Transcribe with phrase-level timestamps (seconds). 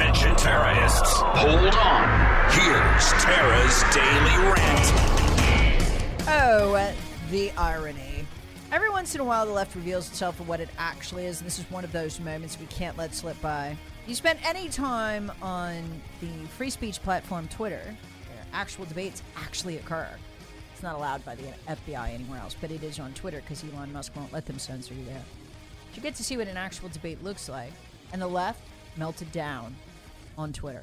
[0.00, 1.12] Attention terrorists.
[1.12, 2.50] Hold on.
[2.52, 4.92] Here's Tara's Daily Rant.
[6.26, 6.94] Oh, uh,
[7.30, 8.26] the irony.
[8.72, 11.46] Every once in a while, the left reveals itself for what it actually is, and
[11.46, 13.76] this is one of those moments we can't let slip by.
[14.06, 15.84] You spend any time on
[16.22, 20.08] the free speech platform Twitter, where actual debates actually occur.
[20.72, 23.92] It's not allowed by the FBI anywhere else, but it is on Twitter because Elon
[23.92, 25.24] Musk won't let them censor you there.
[25.94, 27.72] You get to see what an actual debate looks like,
[28.14, 28.62] and the left
[28.96, 29.76] melted down
[30.40, 30.82] on Twitter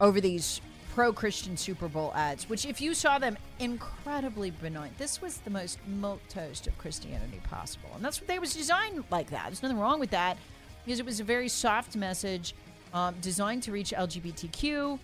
[0.00, 0.60] over these
[0.94, 4.90] pro Christian Super Bowl ads, which, if you saw them, incredibly benign.
[4.98, 7.90] This was the most milk toast of Christianity possible.
[7.94, 9.46] And that's what they was designed like that.
[9.46, 10.36] There's nothing wrong with that
[10.84, 12.54] because it was a very soft message
[12.92, 14.98] um, designed to reach LGBTQ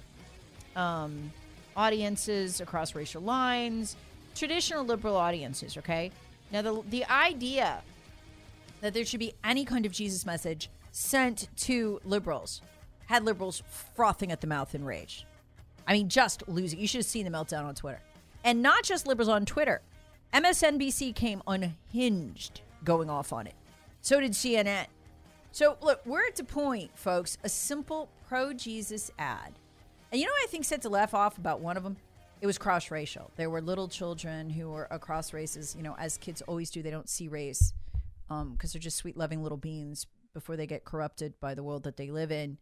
[0.74, 1.32] um,
[1.76, 3.96] audiences across racial lines,
[4.34, 6.10] traditional liberal audiences, okay?
[6.50, 7.82] Now, the, the idea
[8.80, 12.62] that there should be any kind of Jesus message sent to liberals
[13.06, 13.62] had liberals
[13.94, 15.26] frothing at the mouth in rage.
[15.86, 16.78] I mean, just losing.
[16.78, 18.00] You should have seen the meltdown on Twitter.
[18.42, 19.82] And not just liberals on Twitter.
[20.32, 23.54] MSNBC came unhinged going off on it.
[24.00, 24.86] So did CNN.
[25.52, 29.52] So, look, we're at the point, folks, a simple pro Jesus ad.
[30.10, 31.96] And you know what I think set to laugh off about one of them?
[32.40, 33.30] It was cross racial.
[33.36, 35.74] There were little children who were across races.
[35.76, 37.72] You know, as kids always do, they don't see race
[38.28, 41.84] because um, they're just sweet, loving little beings before they get corrupted by the world
[41.84, 42.58] that they live in.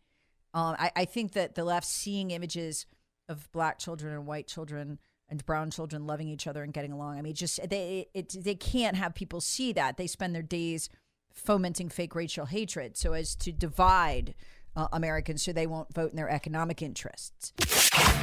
[0.54, 2.86] Um, I, I think that the left seeing images
[3.28, 7.18] of black children and white children and brown children loving each other and getting along.
[7.18, 9.96] I mean, just they it, they can't have people see that.
[9.96, 10.88] They spend their days
[11.32, 14.34] fomenting fake racial hatred so as to divide
[14.76, 17.52] uh, Americans so they won't vote in their economic interests.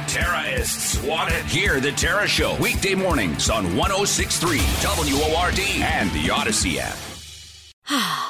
[0.06, 1.44] Terrorists want it.
[1.44, 6.96] Hear the Tara Show weekday mornings on 1063 WORD and the Odyssey app.